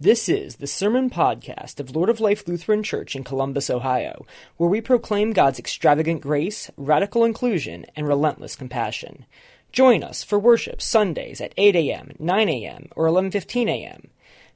[0.00, 4.24] This is the Sermon Podcast of Lord of Life Lutheran Church in Columbus, Ohio,
[4.56, 9.26] where we proclaim God's extravagant grace, radical inclusion, and relentless compassion.
[9.72, 14.06] Join us for worship Sundays at 8 a.m., 9 a.m., or 11:15 a.m.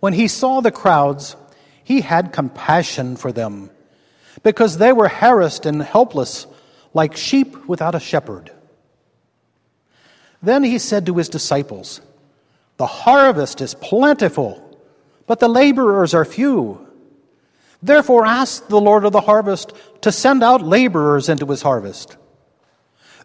[0.00, 1.36] When he saw the crowds,
[1.82, 3.70] he had compassion for them,
[4.42, 6.46] because they were harassed and helpless,
[6.92, 8.50] like sheep without a shepherd.
[10.42, 12.02] Then he said to his disciples,
[12.76, 14.60] The harvest is plentiful,
[15.26, 16.83] but the laborers are few.
[17.84, 22.16] Therefore, ask the Lord of the harvest to send out laborers into his harvest.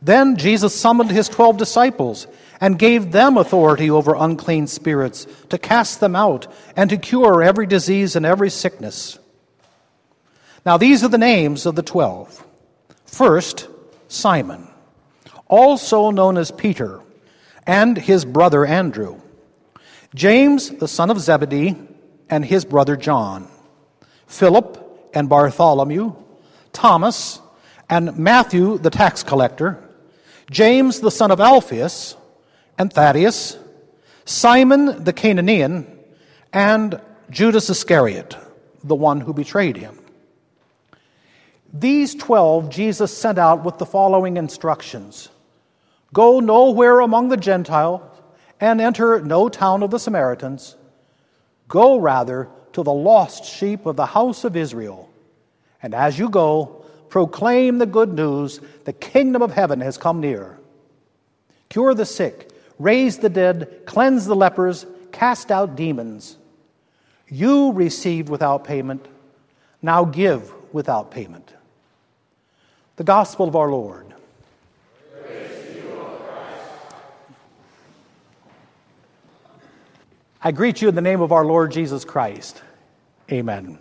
[0.02, 2.28] Then Jesus summoned his twelve disciples
[2.60, 7.68] and gave them authority over unclean spirits to cast them out and to cure every
[7.68, 9.18] disease and every sickness.
[10.66, 12.46] Now, these are the names of the twelve.
[13.06, 13.70] First,
[14.10, 14.68] Simon,
[15.48, 17.00] also known as Peter,
[17.66, 19.22] and his brother Andrew,
[20.14, 21.78] James, the son of Zebedee,
[22.30, 23.48] and his brother John.
[24.30, 26.16] Philip and Bartholomew,
[26.72, 27.42] Thomas
[27.90, 29.84] and Matthew the tax collector,
[30.52, 32.16] James the son of Alphaeus
[32.78, 33.58] and Thaddeus,
[34.26, 35.88] Simon the Cananaean,
[36.54, 38.38] and Judas Iscariot,
[38.84, 39.98] the one who betrayed him.
[41.74, 45.30] These twelve Jesus sent out with the following instructions
[46.14, 48.02] Go nowhere among the Gentiles
[48.60, 50.76] and enter no town of the Samaritans.
[51.68, 52.48] Go rather
[52.80, 55.10] to the lost sheep of the house of Israel.
[55.84, 60.58] And as you go, proclaim the good news the kingdom of heaven has come near.
[61.68, 66.38] Cure the sick, raise the dead, cleanse the lepers, cast out demons.
[67.28, 69.06] You received without payment,
[69.82, 71.54] now give without payment.
[72.96, 74.06] The gospel of our Lord.
[80.42, 82.62] I greet you in the name of our Lord Jesus Christ.
[83.32, 83.78] Amen.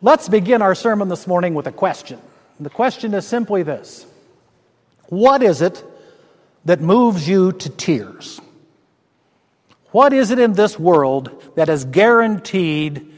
[0.00, 2.20] Let's begin our sermon this morning with a question.
[2.60, 4.06] The question is simply this
[5.08, 5.84] What is it
[6.64, 8.40] that moves you to tears?
[9.90, 13.12] What is it in this world that is guaranteed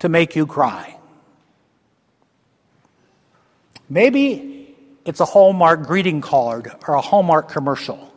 [0.00, 0.96] to make you cry?
[3.88, 8.12] Maybe it's a Hallmark greeting card or a Hallmark commercial.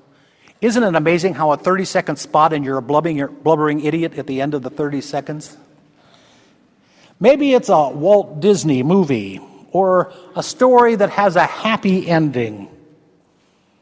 [0.62, 4.28] Isn't it amazing how a 30 second spot and you're a blubbering, blubbering idiot at
[4.28, 5.58] the end of the 30 seconds?
[7.20, 9.42] Maybe it's a Walt Disney movie
[9.72, 12.70] or a story that has a happy ending.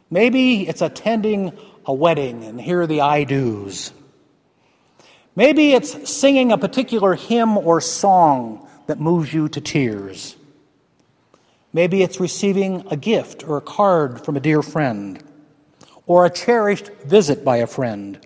[0.09, 1.51] Maybe it's attending
[1.85, 3.91] a wedding and here are the I do's.
[5.35, 10.35] Maybe it's singing a particular hymn or song that moves you to tears.
[11.73, 15.23] Maybe it's receiving a gift or a card from a dear friend
[16.09, 18.19] or a cherished visit by a friend.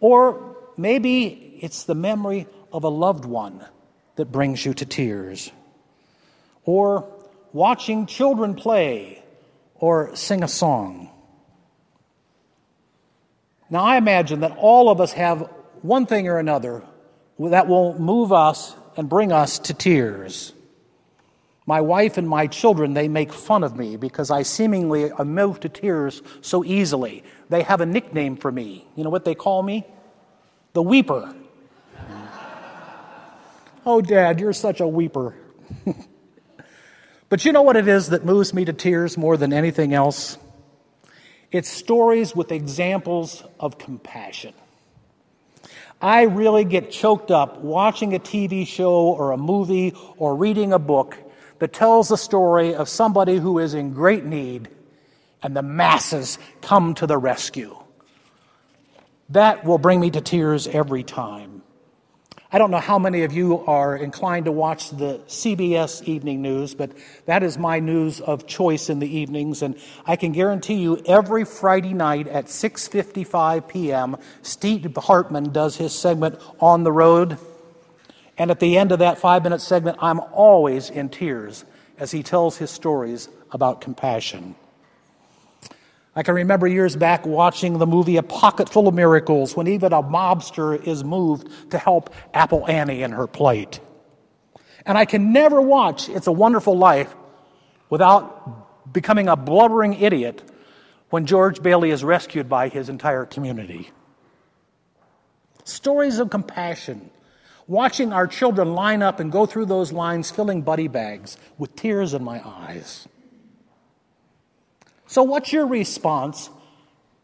[0.00, 3.62] Or maybe it's the memory of a loved one
[4.16, 5.52] that brings you to tears.
[6.64, 7.06] Or
[7.52, 9.22] watching children play
[9.74, 11.10] or sing a song.
[13.68, 15.50] Now, I imagine that all of us have
[15.82, 16.82] one thing or another
[17.38, 20.54] that will move us and bring us to tears.
[21.70, 25.62] My wife and my children, they make fun of me because I seemingly am moved
[25.62, 27.22] to tears so easily.
[27.48, 28.88] They have a nickname for me.
[28.96, 29.86] You know what they call me?
[30.72, 31.32] The Weeper.
[33.86, 35.32] oh, Dad, you're such a weeper.
[37.28, 40.38] but you know what it is that moves me to tears more than anything else?
[41.52, 44.54] It's stories with examples of compassion.
[46.02, 50.80] I really get choked up watching a TV show or a movie or reading a
[50.80, 51.16] book
[51.60, 54.68] that tells the story of somebody who is in great need
[55.42, 57.76] and the masses come to the rescue.
[59.28, 61.62] That will bring me to tears every time.
[62.52, 66.74] I don't know how many of you are inclined to watch the CBS evening news,
[66.74, 66.90] but
[67.26, 71.44] that is my news of choice in the evenings and I can guarantee you every
[71.44, 74.16] Friday night at 6:55 p.m.
[74.42, 77.38] Steve Hartman does his segment on the road
[78.40, 81.66] and at the end of that five minute segment, I'm always in tears
[81.98, 84.54] as he tells his stories about compassion.
[86.16, 90.02] I can remember years back watching the movie A Pocketful of Miracles when even a
[90.02, 93.78] mobster is moved to help Apple Annie in her plight.
[94.86, 97.14] And I can never watch It's a Wonderful Life
[97.90, 100.42] without becoming a blubbering idiot
[101.10, 103.90] when George Bailey is rescued by his entire community.
[105.64, 107.10] Stories of compassion.
[107.70, 112.14] Watching our children line up and go through those lines filling buddy bags with tears
[112.14, 113.06] in my eyes.
[115.06, 116.50] So, what's your response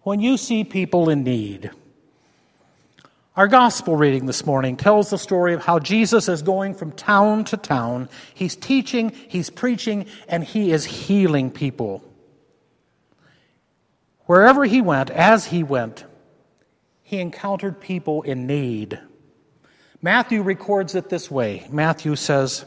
[0.02, 1.72] when you see people in need?
[3.34, 7.42] Our gospel reading this morning tells the story of how Jesus is going from town
[7.46, 8.08] to town.
[8.32, 12.04] He's teaching, he's preaching, and he is healing people.
[14.26, 16.04] Wherever he went, as he went,
[17.02, 19.00] he encountered people in need.
[20.06, 22.64] Matthew records it this way Matthew says,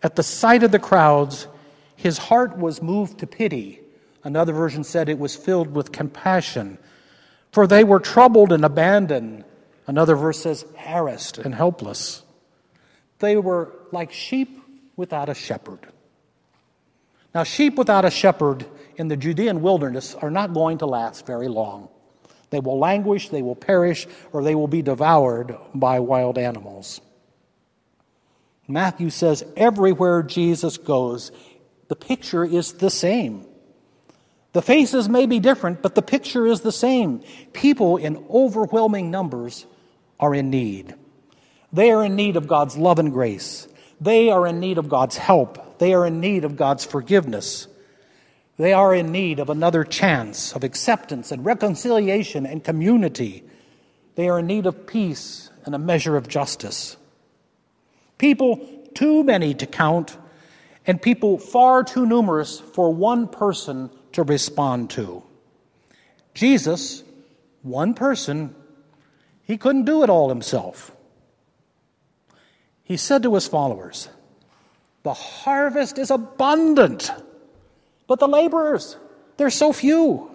[0.00, 1.48] At the sight of the crowds,
[1.96, 3.80] his heart was moved to pity.
[4.22, 6.78] Another version said it was filled with compassion,
[7.50, 9.44] for they were troubled and abandoned.
[9.88, 12.22] Another verse says, harassed and helpless.
[13.18, 14.56] They were like sheep
[14.94, 15.80] without a shepherd.
[17.34, 21.48] Now, sheep without a shepherd in the Judean wilderness are not going to last very
[21.48, 21.88] long.
[22.52, 27.00] They will languish, they will perish, or they will be devoured by wild animals.
[28.68, 31.32] Matthew says everywhere Jesus goes,
[31.88, 33.46] the picture is the same.
[34.52, 37.22] The faces may be different, but the picture is the same.
[37.54, 39.64] People in overwhelming numbers
[40.20, 40.94] are in need.
[41.72, 43.66] They are in need of God's love and grace.
[43.98, 45.78] They are in need of God's help.
[45.78, 47.66] They are in need of God's forgiveness.
[48.62, 53.42] They are in need of another chance of acceptance and reconciliation and community.
[54.14, 56.96] They are in need of peace and a measure of justice.
[58.18, 58.64] People
[58.94, 60.16] too many to count,
[60.86, 65.24] and people far too numerous for one person to respond to.
[66.32, 67.02] Jesus,
[67.62, 68.54] one person,
[69.42, 70.92] he couldn't do it all himself.
[72.84, 74.08] He said to his followers,
[75.02, 77.10] The harvest is abundant
[78.12, 78.98] but the laborers,
[79.38, 80.30] they're so few.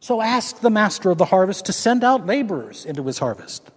[0.00, 3.70] So ask the master of the harvest to send out laborers into his harvest.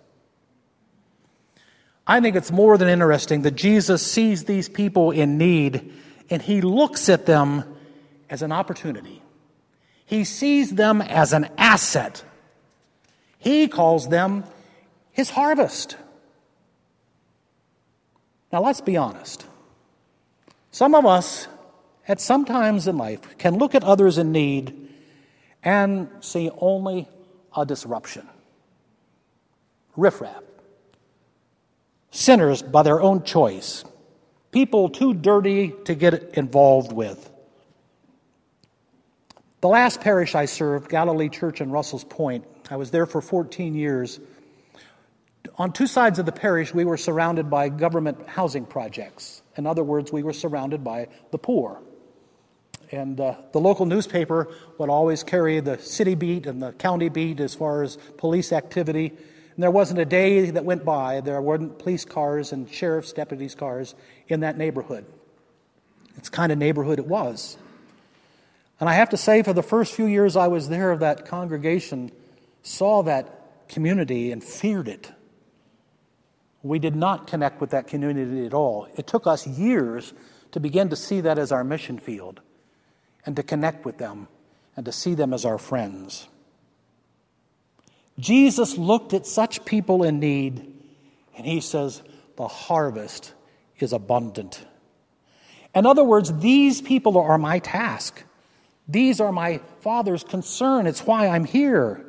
[2.06, 5.94] I think it's more than interesting that Jesus sees these people in need
[6.30, 7.63] and he looks at them
[8.30, 9.21] as an opportunity.
[10.06, 12.21] He sees them as an asset.
[13.38, 14.44] He calls them
[15.13, 15.95] his harvest.
[18.51, 19.45] Now, let's be honest.
[20.71, 21.47] Some of us
[22.07, 24.89] at some times in life, can look at others in need
[25.63, 27.07] and see only
[27.55, 28.27] a disruption.
[29.95, 30.44] Riffraff.
[32.11, 33.83] Sinners by their own choice.
[34.51, 37.29] People too dirty to get involved with.
[39.61, 43.75] The last parish I served, Galilee Church in Russells Point, I was there for 14
[43.75, 44.19] years.
[45.57, 49.41] On two sides of the parish, we were surrounded by government housing projects.
[49.57, 51.81] In other words, we were surrounded by the poor.
[52.94, 57.40] And uh, the local newspaper would always carry the city beat and the county beat
[57.40, 59.07] as far as police activity.
[59.07, 63.56] And there wasn't a day that went by there weren't police cars and sheriff's deputies'
[63.56, 63.95] cars
[64.28, 65.06] in that neighborhood.
[66.18, 67.57] It's kind of neighborhood it was.
[68.80, 72.12] And I have to say, for the first few years I was there, that congregation
[72.62, 75.12] saw that community and feared it.
[76.62, 78.88] We did not connect with that community at all.
[78.95, 80.14] It took us years
[80.52, 82.40] to begin to see that as our mission field
[83.25, 84.27] and to connect with them
[84.75, 86.27] and to see them as our friends.
[88.19, 90.73] Jesus looked at such people in need
[91.35, 92.01] and he says,
[92.35, 93.33] The harvest
[93.80, 94.65] is abundant.
[95.73, 98.23] In other words, these people are my task.
[98.87, 100.85] These are my Father's concern.
[100.85, 102.06] It's why I'm here.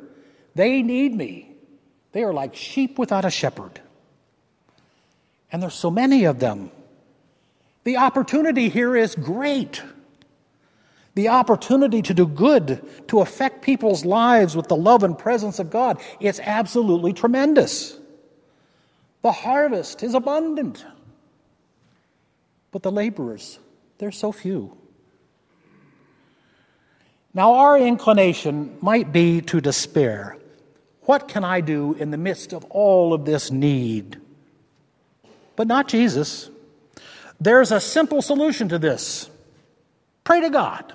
[0.53, 1.55] They need me.
[2.11, 3.81] They are like sheep without a shepherd.
[5.51, 6.69] And there's so many of them.
[7.83, 9.81] The opportunity here is great
[11.15, 15.69] the opportunity to do good, to affect people's lives with the love and presence of
[15.69, 17.97] God, it's absolutely tremendous.
[19.21, 20.85] The harvest is abundant,
[22.71, 23.59] but the laborers,
[23.97, 24.77] they're so few.
[27.33, 30.37] Now, our inclination might be to despair.
[31.01, 34.19] What can I do in the midst of all of this need?
[35.55, 36.49] But not Jesus.
[37.39, 39.29] There's a simple solution to this
[40.23, 40.93] pray to God.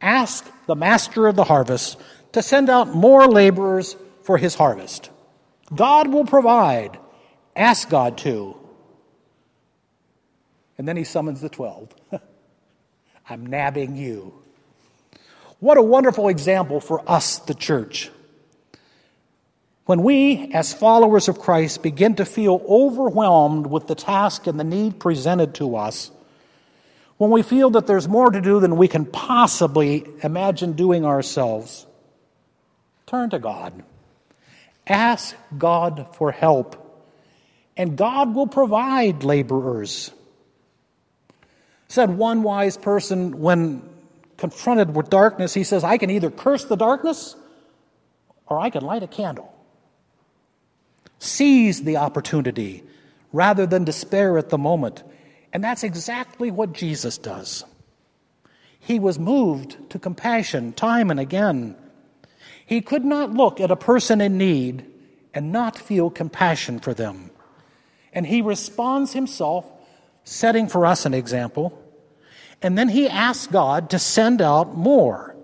[0.00, 1.98] Ask the master of the harvest
[2.32, 5.10] to send out more laborers for his harvest.
[5.74, 6.98] God will provide.
[7.54, 8.56] Ask God to.
[10.78, 11.94] And then he summons the 12.
[13.28, 14.34] I'm nabbing you.
[15.58, 18.10] What a wonderful example for us, the church.
[19.84, 24.64] When we, as followers of Christ, begin to feel overwhelmed with the task and the
[24.64, 26.10] need presented to us,
[27.20, 31.84] when we feel that there's more to do than we can possibly imagine doing ourselves,
[33.04, 33.82] turn to God.
[34.86, 37.04] Ask God for help,
[37.76, 40.10] and God will provide laborers.
[41.88, 43.82] Said one wise person when
[44.38, 47.36] confronted with darkness, he says, I can either curse the darkness
[48.46, 49.54] or I can light a candle.
[51.18, 52.82] Seize the opportunity
[53.30, 55.02] rather than despair at the moment.
[55.52, 57.64] And that's exactly what Jesus does.
[58.78, 61.76] He was moved to compassion time and again.
[62.64, 64.86] He could not look at a person in need
[65.34, 67.30] and not feel compassion for them.
[68.12, 69.70] And he responds himself,
[70.24, 71.76] setting for us an example.
[72.62, 75.36] And then he asks God to send out more,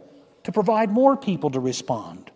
[0.44, 2.30] to provide more people to respond.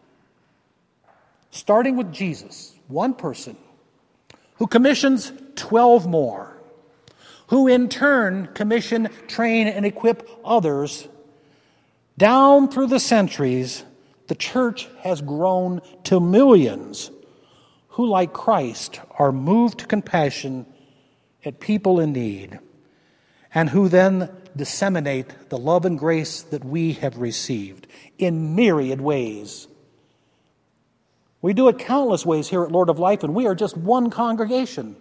[1.50, 3.56] Starting with Jesus, one person,
[4.56, 6.59] who commissions 12 more,
[7.50, 11.08] who in turn commission, train, and equip others.
[12.16, 13.84] Down through the centuries,
[14.28, 17.10] the church has grown to millions
[17.88, 20.64] who, like Christ, are moved to compassion
[21.44, 22.60] at people in need
[23.52, 29.66] and who then disseminate the love and grace that we have received in myriad ways.
[31.42, 34.10] We do it countless ways here at Lord of Life, and we are just one
[34.10, 34.94] congregation.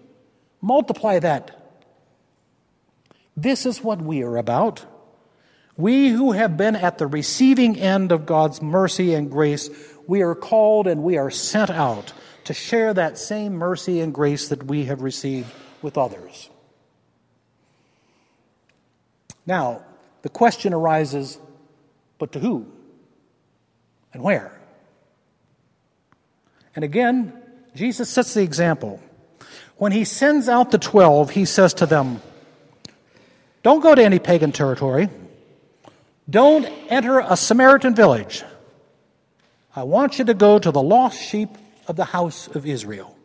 [0.61, 1.58] Multiply that.
[3.41, 4.85] This is what we are about.
[5.77, 9.69] We who have been at the receiving end of God's mercy and grace,
[10.07, 12.11] we are called and we are sent out
[12.43, 15.49] to share that same mercy and grace that we have received
[15.81, 16.49] with others.
[19.45, 19.85] Now,
[20.21, 21.39] the question arises
[22.17, 22.65] but to who
[24.11, 24.59] and where?
[26.75, 27.41] And again,
[27.73, 29.01] Jesus sets the example.
[29.77, 32.21] When he sends out the twelve, he says to them,
[33.61, 35.09] Don't go to any pagan territory.
[36.29, 38.43] Don't enter a Samaritan village.
[39.75, 41.49] I want you to go to the lost sheep
[41.87, 43.15] of the house of Israel.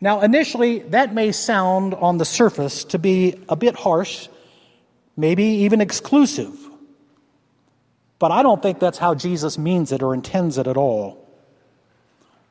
[0.00, 4.28] Now, initially, that may sound on the surface to be a bit harsh,
[5.16, 6.54] maybe even exclusive.
[8.18, 11.22] But I don't think that's how Jesus means it or intends it at all.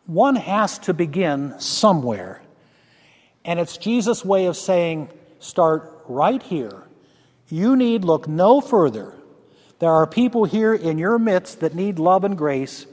[0.05, 2.41] One has to begin somewhere.
[3.43, 6.83] And it's Jesus' way of saying, start right here.
[7.49, 9.13] You need look no further.
[9.79, 12.85] There are people here in your midst that need love and grace,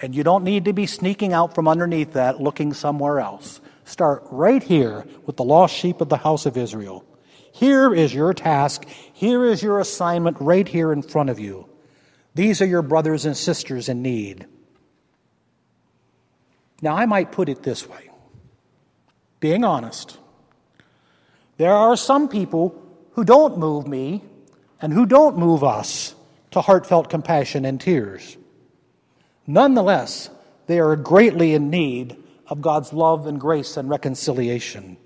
[0.00, 3.60] and you don't need to be sneaking out from underneath that looking somewhere else.
[3.84, 7.04] Start right here with the lost sheep of the house of Israel.
[7.52, 8.86] Here is your task.
[9.12, 11.68] Here is your assignment right here in front of you.
[12.34, 14.46] These are your brothers and sisters in need.
[16.80, 18.10] Now, I might put it this way
[19.38, 20.18] being honest,
[21.62, 22.74] there are some people
[23.12, 24.20] who don't move me
[24.80, 26.12] and who don't move us
[26.50, 28.36] to heartfelt compassion and tears.
[29.46, 30.28] Nonetheless,
[30.66, 32.16] they are greatly in need
[32.48, 34.96] of God's love and grace and reconciliation.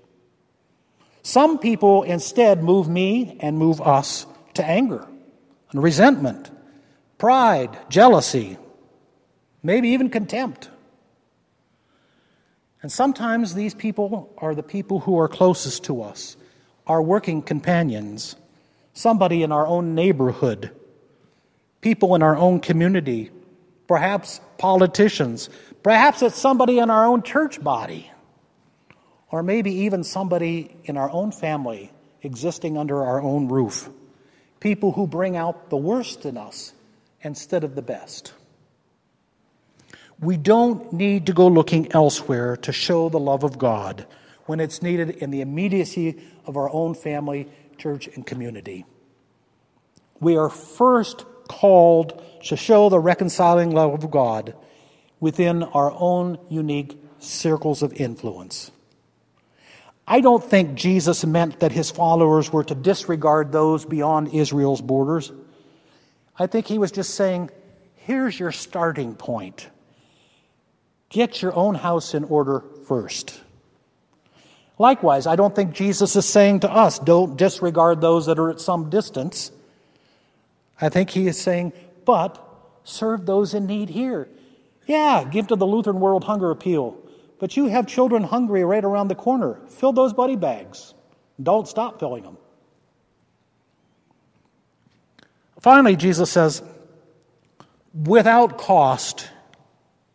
[1.21, 5.07] Some people instead move me and move us to anger
[5.69, 6.49] and resentment,
[7.19, 8.57] pride, jealousy,
[9.61, 10.71] maybe even contempt.
[12.81, 16.35] And sometimes these people are the people who are closest to us,
[16.87, 18.35] our working companions,
[18.93, 20.71] somebody in our own neighborhood,
[21.81, 23.29] people in our own community,
[23.87, 25.49] perhaps politicians,
[25.83, 28.09] perhaps it's somebody in our own church body,
[29.29, 31.91] or maybe even somebody in our own family
[32.23, 33.89] existing under our own roof.
[34.59, 36.73] People who bring out the worst in us
[37.21, 38.33] instead of the best.
[40.19, 44.07] We don't need to go looking elsewhere to show the love of God
[44.47, 48.85] when it's needed in the immediacy of our own family, church, and community.
[50.19, 54.55] We are first called to show the reconciling love of God
[55.19, 58.71] within our own unique circles of influence.
[60.07, 65.31] I don't think Jesus meant that his followers were to disregard those beyond Israel's borders.
[66.39, 67.49] I think he was just saying,
[67.95, 69.67] here's your starting point.
[71.09, 73.41] Get your own house in order first.
[74.79, 78.61] Likewise, I don't think Jesus is saying to us, don't disregard those that are at
[78.61, 79.51] some distance.
[80.79, 81.73] I think he is saying,
[82.05, 82.43] but
[82.83, 84.29] serve those in need here.
[84.85, 86.97] Yeah, give to the Lutheran World Hunger Appeal.
[87.39, 89.59] But you have children hungry right around the corner.
[89.67, 90.93] Fill those buddy bags.
[91.41, 92.37] Don't stop filling them.
[95.59, 96.61] Finally, Jesus says,
[97.93, 99.27] without cost,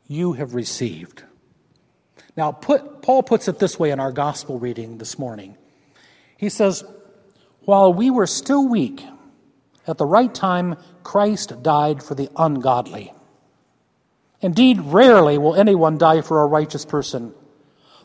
[0.09, 1.25] you have received.
[2.37, 5.57] Now, put, Paul puts it this way in our gospel reading this morning.
[6.37, 6.83] He says,
[7.61, 9.05] While we were still weak,
[9.87, 13.13] at the right time, Christ died for the ungodly.
[14.41, 17.35] Indeed, rarely will anyone die for a righteous person,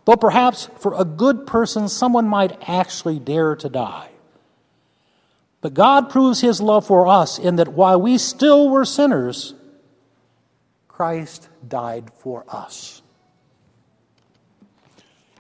[0.06, 4.10] though perhaps for a good person someone might actually dare to die.
[5.62, 9.56] But God proves his love for us in that while we still were sinners,
[10.88, 13.02] Christ died for us.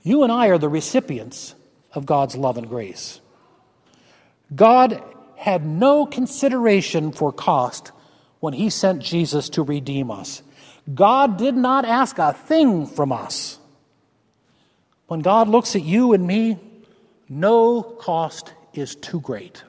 [0.08, 1.54] You and I are the recipients
[1.92, 3.20] of God's love and grace.
[4.56, 5.04] God
[5.36, 7.92] had no consideration for cost
[8.40, 10.44] when he sent Jesus to redeem us.
[10.96, 13.60] God did not ask a thing from us.
[15.08, 16.58] When God looks at you and me,
[17.28, 19.62] no cost is too great.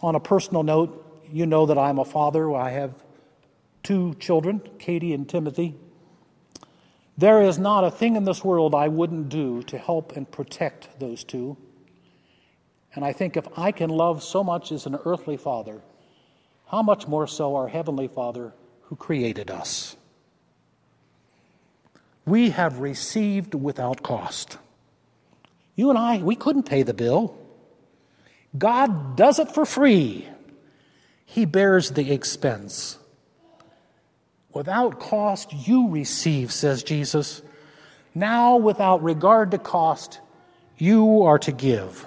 [0.00, 2.50] On a personal note, you know that I'm a father.
[2.54, 2.94] I have
[3.82, 5.74] two children, Katie and Timothy.
[7.22, 10.98] There is not a thing in this world I wouldn't do to help and protect
[10.98, 11.56] those two.
[12.96, 15.82] And I think if I can love so much as an earthly father,
[16.66, 18.52] how much more so our Heavenly Father
[18.86, 19.96] who created us?
[22.26, 24.58] We have received without cost.
[25.76, 27.38] You and I, we couldn't pay the bill.
[28.58, 30.26] God does it for free,
[31.24, 32.98] He bears the expense.
[34.54, 37.42] Without cost, you receive, says Jesus.
[38.14, 40.20] Now, without regard to cost,
[40.76, 42.06] you are to give.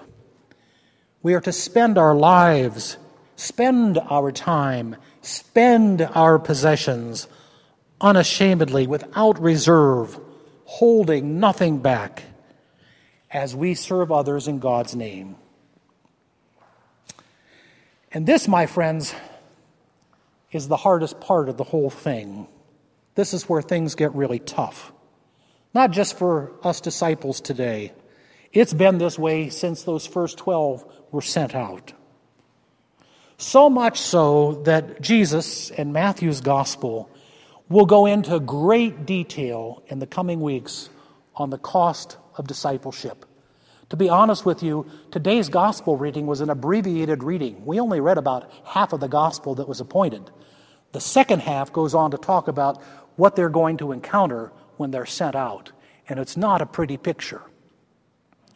[1.23, 2.97] We are to spend our lives,
[3.35, 7.27] spend our time, spend our possessions
[7.99, 10.19] unashamedly, without reserve,
[10.65, 12.23] holding nothing back,
[13.31, 15.35] as we serve others in God's name.
[18.11, 19.15] And this, my friends,
[20.51, 22.47] is the hardest part of the whole thing.
[23.15, 24.91] This is where things get really tough.
[25.73, 27.93] Not just for us disciples today,
[28.53, 31.93] it's been this way since those first 12 were sent out.
[33.37, 37.09] So much so that Jesus and Matthew's gospel
[37.67, 40.89] will go into great detail in the coming weeks
[41.35, 43.25] on the cost of discipleship.
[43.89, 47.65] To be honest with you, today's gospel reading was an abbreviated reading.
[47.65, 50.31] We only read about half of the gospel that was appointed.
[50.91, 52.81] The second half goes on to talk about
[53.15, 55.71] what they're going to encounter when they're sent out.
[56.09, 57.43] And it's not a pretty picture.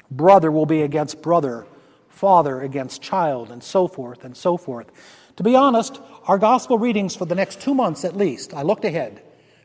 [0.09, 1.67] Brother will be against brother,
[2.07, 4.87] father against child, and so forth and so forth.
[5.35, 8.83] To be honest, our gospel readings for the next two months at least, I looked
[8.83, 9.21] ahead,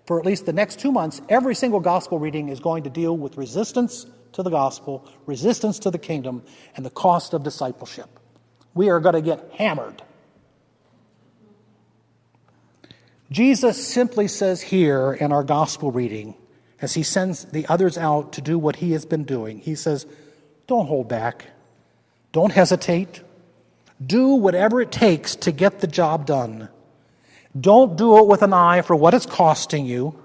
[0.07, 3.17] for at least the next two months, every single gospel reading is going to deal
[3.17, 6.43] with resistance to the gospel, resistance to the kingdom,
[6.77, 8.21] and the cost of discipleship.
[8.75, 10.03] We are going to get hammered.
[13.31, 16.35] Jesus simply says here in our gospel reading,
[16.81, 20.07] as he sends the others out to do what he has been doing, he says,
[20.69, 21.47] Don't hold back.
[22.31, 23.23] Don't hesitate.
[24.05, 26.69] Do whatever it takes to get the job done.
[27.59, 30.17] Don't do it with an eye for what it's costing you.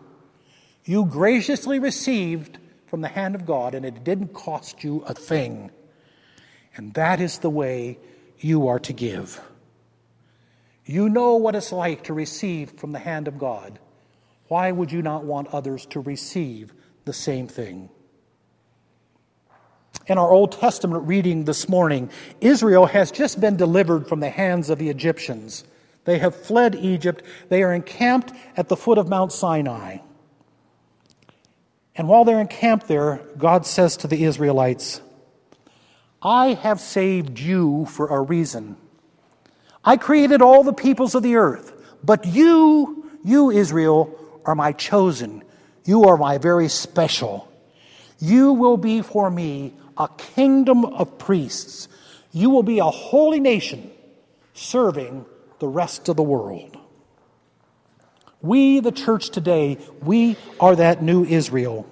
[0.86, 2.59] You graciously received
[2.90, 5.72] from the hand of God, and it didn't cost you a thing.
[6.76, 8.00] And that is the way
[8.40, 9.42] you are to give.
[10.86, 13.80] You know what it's like to receive from the hand of God.
[14.48, 16.74] Why would you not want others to receive
[17.06, 17.90] the same thing?
[20.08, 22.10] In our Old Testament reading this morning,
[22.42, 25.64] Israel has just been delivered from the hands of the Egyptians.
[26.06, 27.22] They have fled Egypt.
[27.50, 30.00] They are encamped at the foot of Mount Sinai.
[32.00, 35.02] And while they're encamped there, God says to the Israelites,
[36.22, 38.78] I have saved you for a reason.
[39.84, 45.44] I created all the peoples of the earth, but you, you, Israel, are my chosen.
[45.84, 47.52] You are my very special.
[48.18, 51.90] You will be for me a kingdom of priests.
[52.32, 53.92] You will be a holy nation
[54.54, 55.26] serving
[55.60, 56.79] the rest of the world.
[58.42, 61.86] We, the church today, we are that new Israel.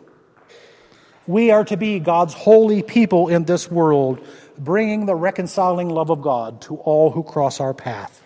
[1.26, 4.26] We are to be God's holy people in this world,
[4.58, 8.26] bringing the reconciling love of God to all who cross our path.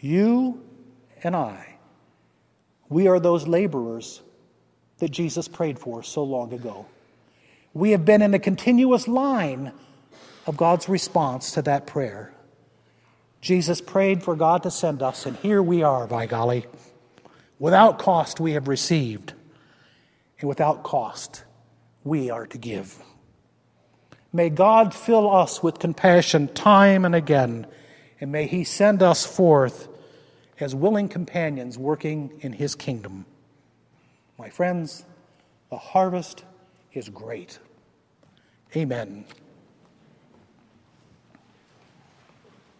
[0.00, 0.64] You
[1.22, 1.76] and I,
[2.88, 4.20] we are those laborers
[4.98, 6.86] that Jesus prayed for so long ago.
[7.72, 9.72] We have been in a continuous line
[10.46, 12.34] of God's response to that prayer.
[13.42, 16.64] Jesus prayed for God to send us, and here we are, by golly.
[17.58, 19.34] Without cost, we have received,
[20.40, 21.44] and without cost,
[22.04, 22.96] we are to give.
[24.32, 27.66] May God fill us with compassion time and again,
[28.18, 29.88] and may He send us forth
[30.62, 33.26] as willing companions working in his kingdom.
[34.38, 35.04] My friends,
[35.70, 36.44] the harvest
[36.92, 37.58] is great.
[38.76, 39.24] Amen.